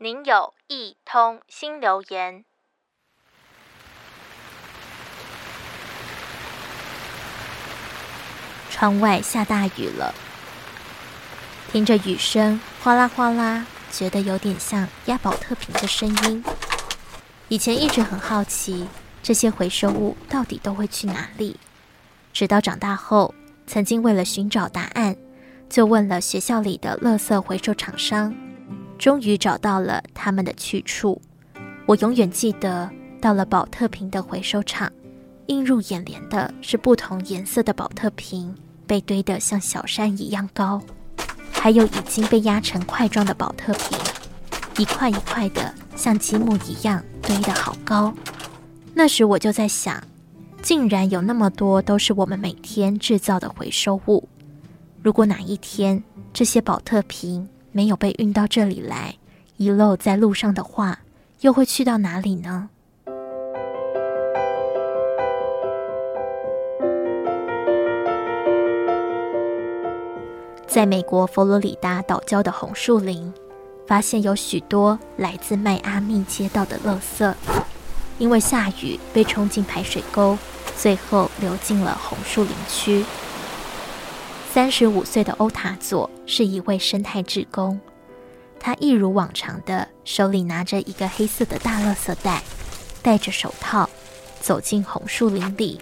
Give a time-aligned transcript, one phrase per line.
[0.00, 2.44] 您有一通新留言。
[8.70, 10.14] 窗外下大雨了，
[11.72, 16.44] 听着雨声哗啦哗啦，觉得有点像压宝特瓶的声音。
[17.48, 18.86] 以前一直很好奇，
[19.20, 21.56] 这些回收物到底都会去哪里？
[22.32, 23.34] 直到长大后，
[23.66, 25.16] 曾经为了寻找答案，
[25.68, 28.32] 就问了学校里的垃圾回收厂商，
[28.98, 31.20] 终于找到了他们的去处。
[31.86, 34.92] 我永远记得，到了宝特瓶的回收厂，
[35.46, 38.54] 映入眼帘的是不同颜色的宝特瓶。
[38.86, 40.80] 被堆得像小山一样高，
[41.52, 43.98] 还有已经被压成块状的宝特瓶，
[44.78, 48.14] 一块一块的像积木一样堆得好高。
[48.94, 50.02] 那时我就在想，
[50.62, 54.26] 竟然有那么多都是我们每天制造的回收物。
[55.02, 56.02] 如果哪一天
[56.32, 59.16] 这些宝特瓶没有被运到这里来，
[59.56, 61.00] 遗漏在路上的话，
[61.40, 62.70] 又会去到哪里呢？
[70.66, 73.32] 在美国佛罗里达岛礁的红树林，
[73.86, 77.34] 发现有许多来自迈阿密街道的垃圾，
[78.18, 80.38] 因为下雨被冲进排水沟，
[80.76, 83.04] 最后流进了红树林区。
[84.58, 87.78] 三十五岁的欧塔佐是一位生态志工，
[88.58, 92.42] 他一如往常的手里拿着一个黑色的大垃圾袋，
[93.00, 93.88] 戴着手套
[94.40, 95.80] 走进红树林里，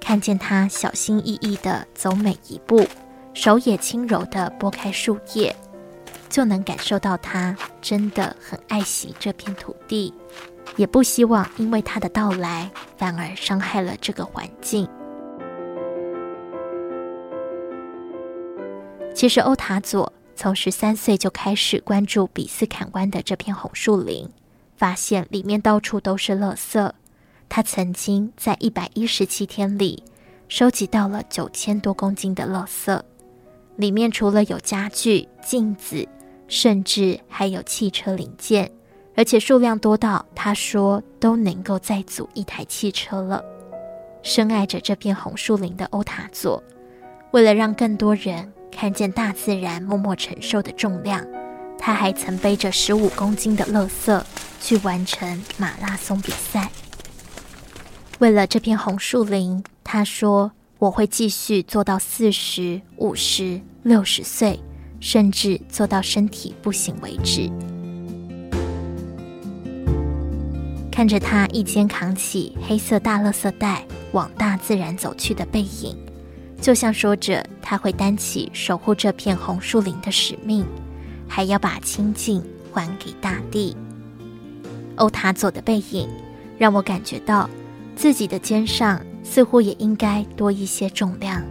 [0.00, 2.86] 看见他小心翼翼的走每一步。
[3.34, 5.54] 手也轻柔地拨开树叶，
[6.30, 10.14] 就能感受到他真的很爱惜这片土地，
[10.76, 14.88] 也不希望因为他的到来反而伤害了这个环境。
[19.16, 24.28] 其实欧塔佐从十三岁就开始关注比斯坎湾的这片红树林，
[24.76, 26.92] 发现里面到处都是垃圾。
[27.48, 30.04] 他曾经在一百一十七天里
[30.48, 33.00] 收集到了九千多公斤的垃圾。
[33.76, 36.06] 里面除了有家具、镜子，
[36.46, 38.70] 甚至还有汽车零件，
[39.16, 43.42] 而且数量多到他说都能够再组一台汽车了。
[44.22, 46.62] 深爱着这片红树林的欧塔佐，
[47.30, 51.26] 为了让更多人看见大自然默默承受的重量，
[51.78, 54.22] 他还曾背着十五公斤的垃圾
[54.60, 56.70] 去完成马拉松比赛。
[58.18, 60.52] 为了这片红树林，他说。
[60.78, 64.60] 我会继续做到四十五十六十岁，
[65.00, 67.50] 甚至做到身体不行为止。
[70.92, 75.96] 看着他一肩扛起黑色大垃圾袋往大自然走去的背影，
[76.60, 80.66] 就像说着他会担起守护这片红树林的使命，
[81.28, 83.76] 还要把清净还给大地。
[84.96, 86.08] 欧塔佐的背影
[86.58, 87.48] 让我感觉到
[87.94, 89.00] 自己的肩上。
[89.28, 91.42] 似乎也应该多一些重量，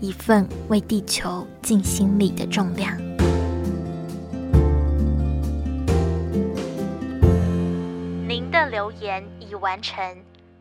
[0.00, 2.96] 一份为地球尽心力的重量。
[8.26, 10.02] 您的留言已完成，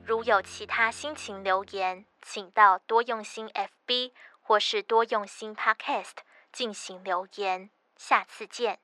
[0.05, 6.17] 如有其他心情留言，请到多用心 FB 或是多用心 Podcast
[6.51, 7.69] 进行留言。
[7.95, 8.79] 下次见。